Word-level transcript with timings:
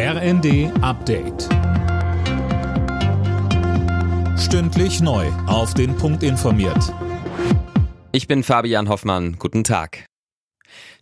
RND 0.00 0.70
Update. 0.80 1.48
Stündlich 4.38 5.00
neu. 5.00 5.26
Auf 5.48 5.74
den 5.74 5.96
Punkt 5.96 6.22
informiert. 6.22 6.94
Ich 8.12 8.28
bin 8.28 8.44
Fabian 8.44 8.88
Hoffmann. 8.88 9.34
Guten 9.40 9.64
Tag. 9.64 10.04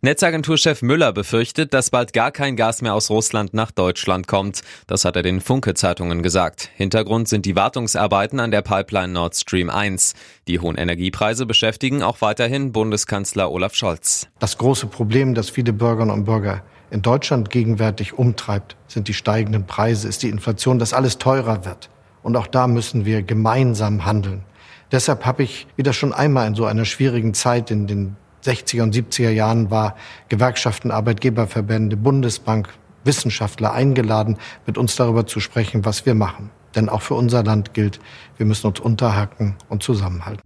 Netzagenturchef 0.01 0.81
Müller 0.81 1.13
befürchtet, 1.13 1.75
dass 1.75 1.91
bald 1.91 2.15
gar 2.15 2.31
kein 2.31 2.57
Gas 2.57 2.81
mehr 2.81 2.95
aus 2.95 3.11
Russland 3.11 3.53
nach 3.53 3.71
Deutschland 3.71 4.29
kommt. 4.29 4.63
Das 4.87 5.05
hat 5.05 5.15
er 5.15 5.23
den 5.23 5.43
Funke-Zeitungen 5.43 6.23
gesagt. 6.23 6.71
Hintergrund 6.75 7.29
sind 7.29 7.45
die 7.45 7.55
Wartungsarbeiten 7.55 8.41
an 8.41 8.51
der 8.51 8.63
Pipeline 8.63 9.13
Nord 9.13 9.37
Stream 9.37 9.69
1. 9.69 10.15
Die 10.49 10.59
hohen 10.59 10.79
Energiepreise 10.79 11.45
beschäftigen 11.45 12.03
auch 12.03 12.23
weiterhin 12.23 12.73
Bundeskanzler 12.73 13.53
Olaf 13.53 13.75
Scholz. 13.75 14.29
Das 14.39 14.57
große 14.57 14.87
Problem, 14.87 15.35
das 15.35 15.51
viele 15.51 15.75
Bürgerinnen 15.75 16.13
und 16.13 16.25
Bürger 16.25 16.63
in 16.91 17.03
Deutschland 17.03 17.51
gegenwärtig 17.51 18.19
umtreibt, 18.19 18.77
sind 18.87 19.09
die 19.09 19.15
steigenden 19.15 19.67
Preise, 19.67 20.09
ist 20.09 20.23
die 20.23 20.29
Inflation, 20.29 20.79
dass 20.79 20.93
alles 20.93 21.19
teurer 21.19 21.65
wird. 21.65 21.91
Und 22.23 22.37
auch 22.37 22.47
da 22.47 22.67
müssen 22.67 23.05
wir 23.05 23.23
gemeinsam 23.23 24.05
handeln. 24.05 24.43
Deshalb 24.93 25.27
habe 25.27 25.43
ich, 25.43 25.67
wie 25.77 25.83
das 25.83 25.97
schon 25.97 26.13
einmal 26.13 26.47
in 26.47 26.55
so 26.55 26.65
einer 26.65 26.85
schwierigen 26.85 27.35
Zeit 27.35 27.71
in 27.71 27.87
den 27.87 28.17
60er 28.45 28.83
und 28.83 28.95
70er 28.95 29.31
Jahren 29.31 29.71
war, 29.71 29.97
Gewerkschaften, 30.29 30.91
Arbeitgeberverbände, 30.91 31.97
Bundesbank, 31.97 32.69
Wissenschaftler 33.05 33.73
eingeladen, 33.73 34.39
mit 34.67 34.79
uns 34.79 34.97
darüber 34.97 35.27
zu 35.27 35.41
sprechen, 35.41 35.85
was 35.85 36.07
wir 36.07 36.15
machen. 36.15 36.51
Denn 36.75 36.89
auch 36.89 37.03
für 37.03 37.15
unser 37.15 37.43
Land 37.43 37.75
gilt, 37.75 37.99
wir 38.37 38.47
müssen 38.47 38.67
uns 38.67 38.81
unterhaken 38.81 39.57
und 39.69 39.83
zusammenhalten. 39.83 40.46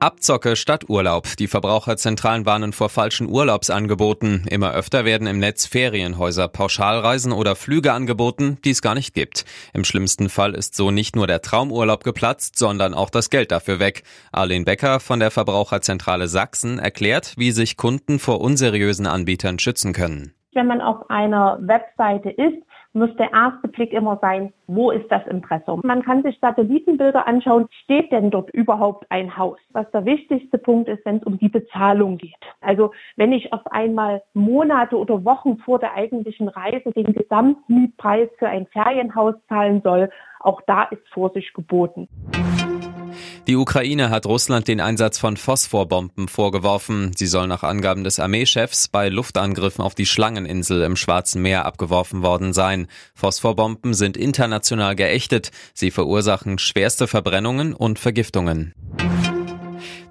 Abzocke 0.00 0.56
statt 0.56 0.88
Urlaub. 0.88 1.36
Die 1.38 1.48
Verbraucherzentralen 1.48 2.46
warnen 2.46 2.72
vor 2.72 2.88
falschen 2.88 3.28
Urlaubsangeboten. 3.28 4.46
Immer 4.48 4.72
öfter 4.72 5.04
werden 5.04 5.26
im 5.26 5.38
Netz 5.38 5.66
Ferienhäuser, 5.66 6.48
Pauschalreisen 6.48 7.32
oder 7.32 7.56
Flüge 7.56 7.92
angeboten, 7.92 8.58
die 8.64 8.70
es 8.70 8.82
gar 8.82 8.94
nicht 8.94 9.14
gibt. 9.14 9.44
Im 9.72 9.84
schlimmsten 9.84 10.28
Fall 10.28 10.54
ist 10.54 10.74
so 10.74 10.90
nicht 10.90 11.16
nur 11.16 11.26
der 11.26 11.42
Traumurlaub 11.42 12.04
geplatzt, 12.04 12.58
sondern 12.58 12.94
auch 12.94 13.10
das 13.10 13.30
Geld 13.30 13.50
dafür 13.50 13.80
weg. 13.80 14.02
Arlene 14.32 14.64
Becker 14.64 15.00
von 15.00 15.20
der 15.20 15.30
Verbraucherzentrale 15.30 16.28
Sachsen 16.28 16.78
erklärt, 16.78 17.34
wie 17.36 17.50
sich 17.50 17.76
Kunden 17.76 18.18
vor 18.18 18.40
unseriösen 18.40 19.06
Anbietern 19.06 19.58
schützen 19.58 19.92
können. 19.92 20.34
Wenn 20.52 20.66
man 20.66 20.80
auf 20.80 21.08
einer 21.08 21.58
Webseite 21.60 22.30
ist, 22.30 22.62
muss 22.98 23.14
der 23.16 23.32
erste 23.32 23.68
Blick 23.68 23.92
immer 23.92 24.18
sein, 24.20 24.52
wo 24.66 24.90
ist 24.90 25.10
das 25.10 25.26
Impressum? 25.26 25.80
Man 25.84 26.02
kann 26.02 26.22
sich 26.22 26.38
Satellitenbilder 26.40 27.26
anschauen, 27.26 27.66
steht 27.84 28.12
denn 28.12 28.30
dort 28.30 28.50
überhaupt 28.50 29.06
ein 29.10 29.36
Haus? 29.36 29.58
Was 29.70 29.90
der 29.92 30.04
wichtigste 30.04 30.58
Punkt 30.58 30.88
ist, 30.88 31.04
wenn 31.04 31.16
es 31.16 31.22
um 31.24 31.38
die 31.38 31.48
Bezahlung 31.48 32.18
geht. 32.18 32.34
Also 32.60 32.92
wenn 33.16 33.32
ich 33.32 33.52
auf 33.52 33.66
einmal 33.70 34.22
Monate 34.34 34.96
oder 34.96 35.24
Wochen 35.24 35.58
vor 35.58 35.78
der 35.78 35.94
eigentlichen 35.94 36.48
Reise 36.48 36.92
den 36.92 37.12
Gesamtmietpreis 37.12 38.28
für 38.38 38.48
ein 38.48 38.66
Ferienhaus 38.66 39.34
zahlen 39.48 39.80
soll, 39.82 40.10
auch 40.40 40.60
da 40.66 40.84
ist 40.84 41.06
Vorsicht 41.08 41.54
geboten. 41.54 42.08
Die 43.48 43.56
Ukraine 43.56 44.10
hat 44.10 44.26
Russland 44.26 44.68
den 44.68 44.78
Einsatz 44.78 45.16
von 45.16 45.38
Phosphorbomben 45.38 46.28
vorgeworfen. 46.28 47.12
Sie 47.16 47.26
soll 47.26 47.46
nach 47.46 47.62
Angaben 47.62 48.04
des 48.04 48.20
Armeechefs 48.20 48.88
bei 48.88 49.08
Luftangriffen 49.08 49.82
auf 49.82 49.94
die 49.94 50.04
Schlangeninsel 50.04 50.82
im 50.82 50.96
Schwarzen 50.96 51.40
Meer 51.40 51.64
abgeworfen 51.64 52.22
worden 52.22 52.52
sein. 52.52 52.88
Phosphorbomben 53.14 53.94
sind 53.94 54.18
international 54.18 54.96
geächtet. 54.96 55.50
Sie 55.72 55.90
verursachen 55.90 56.58
schwerste 56.58 57.06
Verbrennungen 57.06 57.72
und 57.72 57.98
Vergiftungen. 57.98 58.74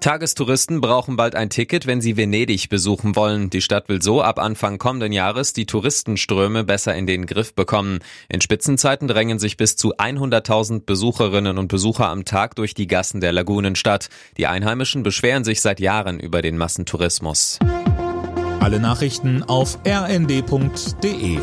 Tagestouristen 0.00 0.80
brauchen 0.80 1.16
bald 1.16 1.34
ein 1.34 1.50
Ticket, 1.50 1.86
wenn 1.86 2.00
sie 2.00 2.16
Venedig 2.16 2.68
besuchen 2.68 3.16
wollen. 3.16 3.50
Die 3.50 3.60
Stadt 3.60 3.88
will 3.88 4.00
so 4.00 4.22
ab 4.22 4.38
Anfang 4.38 4.78
kommenden 4.78 5.12
Jahres 5.12 5.52
die 5.52 5.66
Touristenströme 5.66 6.64
besser 6.64 6.94
in 6.94 7.06
den 7.06 7.26
Griff 7.26 7.54
bekommen. 7.54 7.98
In 8.28 8.40
Spitzenzeiten 8.40 9.08
drängen 9.08 9.38
sich 9.38 9.56
bis 9.56 9.76
zu 9.76 9.96
100.000 9.96 10.84
Besucherinnen 10.86 11.58
und 11.58 11.68
Besucher 11.68 12.08
am 12.08 12.24
Tag 12.24 12.54
durch 12.54 12.74
die 12.74 12.86
Gassen 12.86 13.20
der 13.20 13.32
Lagunenstadt. 13.32 14.08
Die 14.36 14.46
Einheimischen 14.46 15.02
beschweren 15.02 15.44
sich 15.44 15.60
seit 15.60 15.80
Jahren 15.80 16.20
über 16.20 16.42
den 16.42 16.56
Massentourismus. 16.56 17.58
Alle 18.60 18.80
Nachrichten 18.80 19.42
auf 19.42 19.78
rnd.de 19.86 21.38